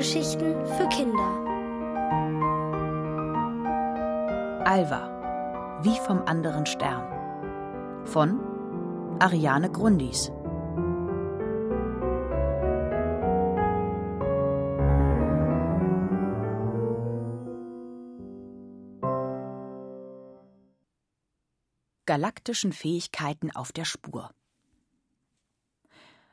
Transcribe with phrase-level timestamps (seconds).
[0.00, 1.28] Hörgeschichten für Kinder.
[4.64, 8.06] Alva, wie vom anderen Stern.
[8.06, 8.40] Von
[9.18, 10.32] Ariane Grundis.
[22.06, 24.30] Galaktischen Fähigkeiten auf der Spur.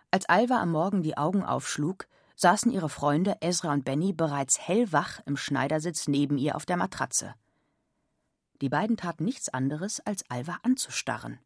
[0.10, 5.20] Als Alva am Morgen die Augen aufschlug, saßen ihre Freunde Ezra und Benny bereits hellwach
[5.26, 7.34] im Schneidersitz neben ihr auf der Matratze.
[8.62, 11.40] Die beiden taten nichts anderes, als Alva anzustarren.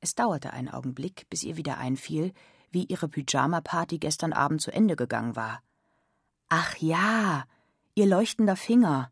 [0.00, 2.32] Es dauerte einen Augenblick, bis ihr wieder einfiel,
[2.70, 5.62] wie ihre Pyjama-Party gestern Abend zu Ende gegangen war.
[6.48, 7.44] Ach ja,
[7.94, 9.10] ihr leuchtender Finger.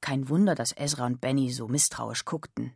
[0.00, 2.72] Kein Wunder, dass Ezra und Benny so misstrauisch guckten.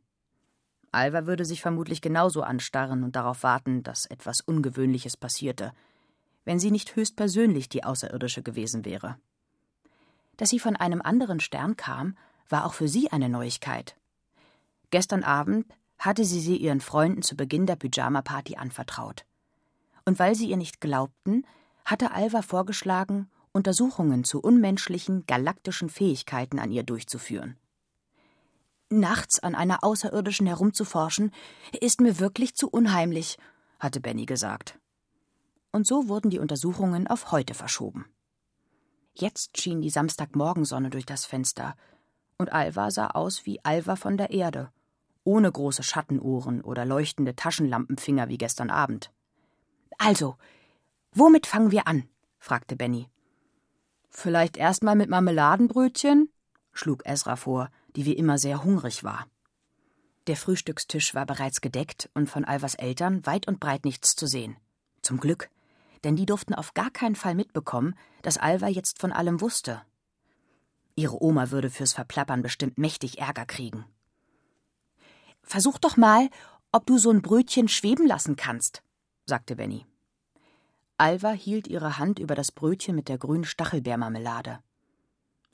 [0.91, 5.73] Alva würde sich vermutlich genauso anstarren und darauf warten, dass etwas Ungewöhnliches passierte–
[6.45, 9.17] wenn sie nicht höchstpersönlich die Außerirdische gewesen wäre.
[10.37, 12.17] Dass sie von einem anderen Stern kam,
[12.49, 13.97] war auch für sie eine Neuigkeit.
[14.91, 15.67] Gestern Abend
[15.99, 19.25] hatte sie sie ihren Freunden zu Beginn der Pyjama-Party anvertraut.
[20.05, 21.47] Und weil sie ihr nicht glaubten,
[21.85, 27.57] hatte Alva vorgeschlagen, Untersuchungen zu unmenschlichen, galaktischen Fähigkeiten an ihr durchzuführen.
[28.91, 31.31] Nachts an einer Außerirdischen herumzuforschen,
[31.81, 33.39] ist mir wirklich zu unheimlich,
[33.79, 34.79] hatte Benny gesagt
[35.73, 38.07] und so wurden die Untersuchungen auf heute verschoben.
[39.15, 41.75] Jetzt schien die Samstagmorgensonne durch das Fenster,
[42.39, 44.73] und Alva sah aus wie Alva von der Erde,
[45.25, 49.13] ohne große Schattenuhren oder leuchtende Taschenlampenfinger wie gestern Abend.
[49.99, 50.37] Also,
[51.13, 52.09] womit fangen wir an?
[52.39, 53.09] fragte Benny.
[54.11, 56.31] Vielleicht erst mal mit Marmeladenbrötchen?
[56.73, 59.27] schlug Ezra vor, die wie immer sehr hungrig war.
[60.27, 64.57] Der Frühstückstisch war bereits gedeckt und von Alvas Eltern weit und breit nichts zu sehen.
[65.03, 65.51] Zum Glück
[66.05, 69.83] denn die durften auf gar keinen Fall mitbekommen, dass Alva jetzt von allem wusste.
[70.95, 73.85] Ihre Oma würde fürs Verplappern bestimmt mächtig Ärger kriegen.
[75.43, 76.29] Versuch doch mal,
[76.71, 78.83] ob du so ein Brötchen schweben lassen kannst,
[79.27, 79.87] sagte Benny.
[80.99, 84.61] Alva hielt ihre Hand über das Brötchen mit der grünen Stachelbeermarmelade.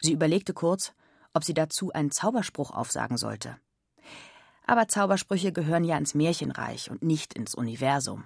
[0.00, 0.92] Sie überlegte kurz,
[1.32, 3.56] ob sie dazu einen Zauberspruch aufsagen sollte.
[4.66, 8.24] Aber Zaubersprüche gehören ja ins Märchenreich und nicht ins Universum.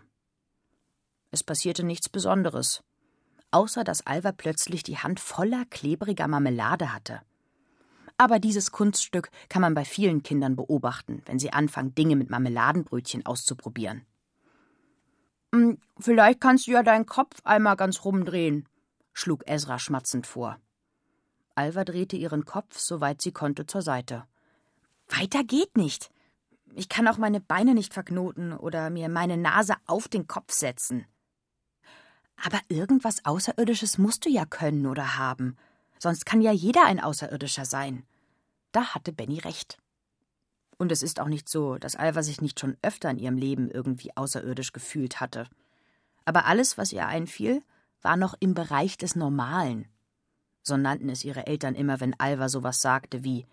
[1.32, 2.84] Es passierte nichts Besonderes,
[3.52, 7.22] außer dass Alva plötzlich die Hand voller klebriger Marmelade hatte.
[8.18, 13.24] Aber dieses Kunststück kann man bei vielen Kindern beobachten, wenn sie anfangen, Dinge mit Marmeladenbrötchen
[13.24, 14.04] auszuprobieren.
[15.54, 18.68] Hm, vielleicht kannst du ja deinen Kopf einmal ganz rumdrehen,
[19.14, 20.58] schlug Ezra schmatzend vor.
[21.54, 24.24] Alva drehte ihren Kopf, soweit sie konnte, zur Seite.
[25.08, 26.10] Weiter geht nicht.
[26.74, 31.06] Ich kann auch meine Beine nicht verknoten oder mir meine Nase auf den Kopf setzen.
[32.36, 35.56] Aber irgendwas Außerirdisches musst du ja können oder haben.
[35.98, 38.04] Sonst kann ja jeder ein Außerirdischer sein.
[38.72, 39.78] Da hatte Benny recht.
[40.78, 43.70] Und es ist auch nicht so, dass Alva sich nicht schon öfter in ihrem Leben
[43.70, 45.46] irgendwie außerirdisch gefühlt hatte.
[46.24, 47.62] Aber alles, was ihr einfiel,
[48.00, 49.86] war noch im Bereich des Normalen.
[50.62, 53.46] So nannten es ihre Eltern immer, wenn Alva sowas sagte wie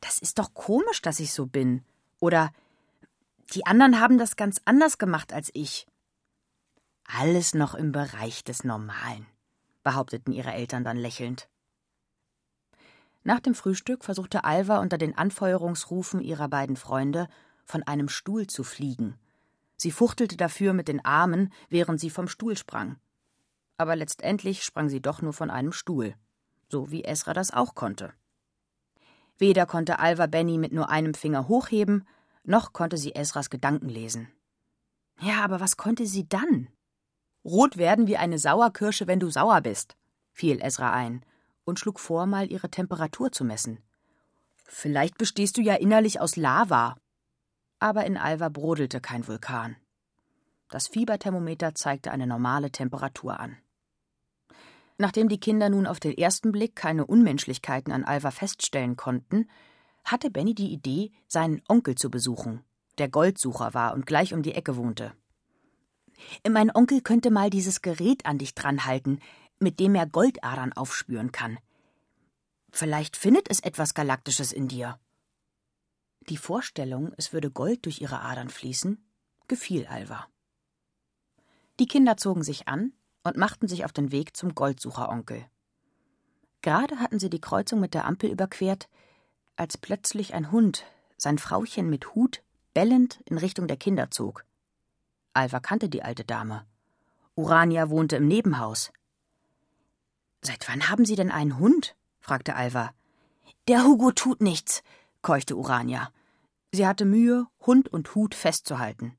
[0.00, 1.82] Das ist doch komisch, dass ich so bin.
[2.20, 2.52] Oder
[3.54, 5.86] Die anderen haben das ganz anders gemacht als ich.
[7.06, 9.26] Alles noch im Bereich des Normalen,
[9.82, 11.48] behaupteten ihre Eltern dann lächelnd.
[13.22, 17.28] Nach dem Frühstück versuchte Alva unter den Anfeuerungsrufen ihrer beiden Freunde
[17.64, 19.18] von einem Stuhl zu fliegen.
[19.76, 22.96] Sie fuchtelte dafür mit den Armen, während sie vom Stuhl sprang.
[23.78, 26.14] Aber letztendlich sprang sie doch nur von einem Stuhl,
[26.70, 28.12] so wie Esra das auch konnte.
[29.38, 32.06] Weder konnte Alva Benny mit nur einem Finger hochheben,
[32.44, 34.28] noch konnte sie Esras Gedanken lesen.
[35.20, 36.68] Ja, aber was konnte sie dann?
[37.46, 39.96] Rot werden wie eine Sauerkirsche, wenn du sauer bist,
[40.32, 41.24] fiel Esra ein
[41.64, 43.78] und schlug vor, mal ihre Temperatur zu messen.
[44.64, 46.96] Vielleicht bestehst du ja innerlich aus Lava.
[47.78, 49.76] Aber in Alva brodelte kein Vulkan.
[50.70, 53.56] Das Fieberthermometer zeigte eine normale Temperatur an.
[54.98, 59.48] Nachdem die Kinder nun auf den ersten Blick keine Unmenschlichkeiten an Alva feststellen konnten,
[60.04, 62.64] hatte Benny die Idee, seinen Onkel zu besuchen,
[62.98, 65.12] der Goldsucher war und gleich um die Ecke wohnte.
[66.48, 69.20] Mein Onkel könnte mal dieses Gerät an dich dranhalten,
[69.58, 71.58] mit dem er Goldadern aufspüren kann.
[72.70, 74.98] Vielleicht findet es etwas Galaktisches in dir.
[76.28, 79.04] Die Vorstellung, es würde Gold durch ihre Adern fließen,
[79.48, 80.26] gefiel Alva.
[81.78, 82.92] Die Kinder zogen sich an
[83.22, 85.46] und machten sich auf den Weg zum Goldsucheronkel.
[86.62, 88.88] Gerade hatten sie die Kreuzung mit der Ampel überquert,
[89.56, 90.84] als plötzlich ein Hund
[91.16, 92.42] sein Frauchen mit Hut
[92.74, 94.44] bellend in Richtung der Kinder zog.
[95.36, 96.66] Alva kannte die alte Dame.
[97.34, 98.90] Urania wohnte im Nebenhaus.
[100.40, 101.94] Seit wann haben Sie denn einen Hund?
[102.20, 102.92] fragte Alva.
[103.68, 104.82] Der Hugo tut nichts,
[105.20, 106.10] keuchte Urania.
[106.72, 109.16] Sie hatte Mühe, Hund und Hut festzuhalten.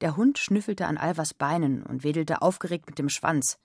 [0.00, 3.58] Der Hund schnüffelte an Alvas Beinen und wedelte aufgeregt mit dem Schwanz.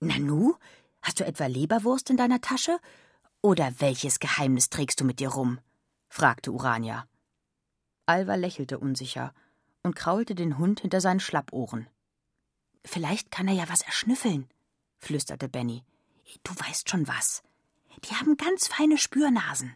[0.00, 0.54] Nanu,
[1.02, 2.78] hast du etwa Leberwurst in deiner Tasche?
[3.42, 5.60] Oder welches Geheimnis trägst du mit dir rum?
[6.08, 7.06] fragte Urania.
[8.06, 9.34] Alva lächelte unsicher
[9.86, 11.88] und kraulte den Hund hinter seinen Schlappohren.
[12.84, 14.48] Vielleicht kann er ja was erschnüffeln,
[14.98, 15.84] flüsterte Benny.
[16.42, 17.42] Du weißt schon was.
[18.04, 19.74] Die haben ganz feine Spürnasen.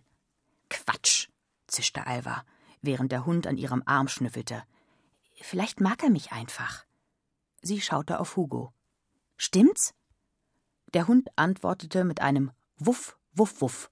[0.69, 1.29] Quatsch,
[1.67, 2.45] zischte Alva,
[2.83, 4.65] während der Hund an ihrem Arm schnüffelte.
[5.41, 6.85] Vielleicht mag er mich einfach.
[7.63, 8.73] Sie schaute auf Hugo.
[9.37, 9.95] Stimmt's?
[10.93, 13.91] Der Hund antwortete mit einem Wuff, Wuff, Wuff.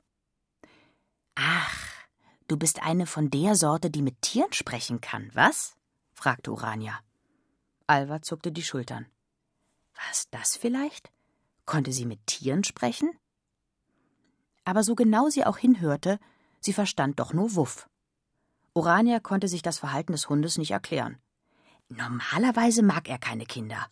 [1.34, 2.06] Ach,
[2.48, 5.77] du bist eine von der Sorte, die mit Tieren sprechen kann, was?
[6.18, 6.98] Fragte Urania.
[7.86, 9.06] Alva zuckte die Schultern.
[9.94, 11.10] Was das vielleicht?
[11.64, 13.10] Konnte sie mit Tieren sprechen?
[14.64, 16.18] Aber so genau sie auch hinhörte,
[16.60, 17.88] sie verstand doch nur Wuff.
[18.74, 21.18] Urania konnte sich das Verhalten des Hundes nicht erklären.
[21.88, 23.86] Normalerweise mag er keine Kinder.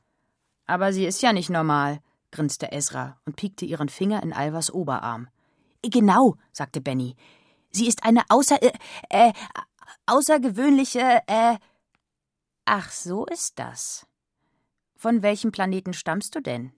[0.67, 2.01] Aber sie ist ja nicht normal,
[2.33, 5.29] grinste Ezra und piekte ihren Finger in Alvas Oberarm.
[5.83, 7.15] Genau, sagte Benny.
[7.71, 8.73] Sie ist eine außer äh,
[9.11, 9.33] äh
[10.07, 11.57] außergewöhnliche äh
[12.69, 14.09] Ach, so ist das.
[14.97, 16.73] Von welchem Planeten stammst du denn?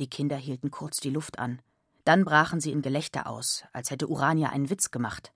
[0.00, 1.60] Die Kinder hielten kurz die Luft an.
[2.04, 5.34] Dann brachen sie in Gelächter aus, als hätte Urania einen Witz gemacht.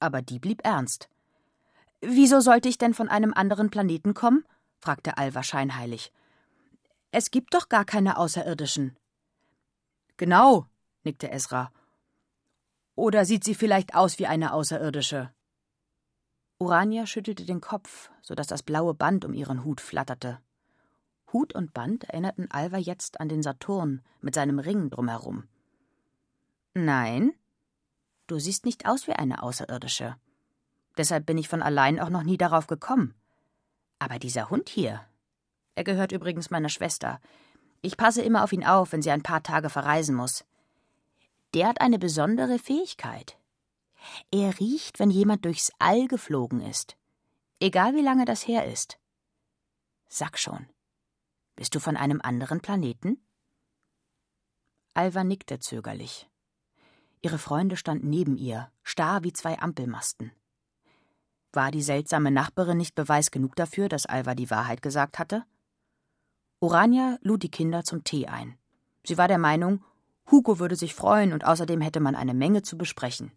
[0.00, 1.08] Aber die blieb ernst.
[2.02, 4.44] Wieso sollte ich denn von einem anderen Planeten kommen?
[4.80, 6.12] fragte Alva scheinheilig.
[7.10, 8.98] Es gibt doch gar keine Außerirdischen.
[10.18, 10.66] Genau,
[11.04, 11.72] nickte Esra.
[12.96, 15.32] Oder sieht sie vielleicht aus wie eine Außerirdische?
[16.62, 20.38] Urania schüttelte den Kopf, so dass das blaue Band um ihren Hut flatterte.
[21.32, 25.48] Hut und Band erinnerten Alva jetzt an den Saturn mit seinem Ring drumherum.
[26.72, 27.32] Nein,
[28.28, 30.14] du siehst nicht aus wie eine Außerirdische.
[30.96, 33.14] Deshalb bin ich von allein auch noch nie darauf gekommen.
[33.98, 35.00] Aber dieser Hund hier,
[35.74, 37.18] er gehört übrigens meiner Schwester.
[37.80, 40.44] Ich passe immer auf ihn auf, wenn sie ein paar Tage verreisen muss.
[41.54, 43.36] Der hat eine besondere Fähigkeit.
[44.30, 46.96] Er riecht, wenn jemand durchs All geflogen ist.
[47.60, 48.98] Egal wie lange das her ist.
[50.08, 50.66] Sag schon,
[51.56, 53.18] bist du von einem anderen Planeten?
[54.94, 56.28] Alva nickte zögerlich.
[57.22, 60.32] Ihre Freunde standen neben ihr, starr wie zwei Ampelmasten.
[61.52, 65.44] War die seltsame Nachbarin nicht Beweis genug dafür, dass Alva die Wahrheit gesagt hatte?
[66.60, 68.58] Urania lud die Kinder zum Tee ein.
[69.06, 69.84] Sie war der Meinung,
[70.30, 73.32] Hugo würde sich freuen und außerdem hätte man eine Menge zu besprechen.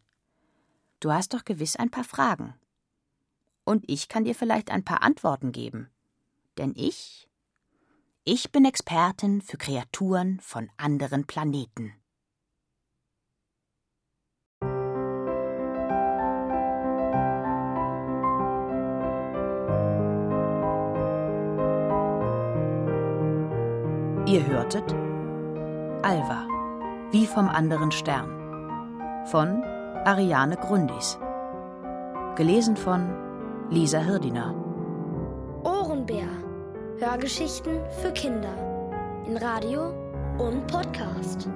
[0.99, 2.55] Du hast doch gewiss ein paar Fragen.
[3.63, 5.89] Und ich kann dir vielleicht ein paar Antworten geben.
[6.57, 7.27] Denn ich.
[8.23, 11.93] Ich bin Expertin für Kreaturen von anderen Planeten.
[24.27, 24.91] Ihr hörtet
[26.03, 26.47] Alva,
[27.11, 29.63] wie vom anderen Stern von
[30.03, 31.17] Ariane Grundis.
[32.35, 33.09] Gelesen von
[33.69, 34.53] Lisa Hirdiner.
[35.63, 36.27] Ohrenbär.
[36.99, 38.53] Hörgeschichten für Kinder.
[39.25, 39.93] In Radio
[40.37, 41.49] und Podcast.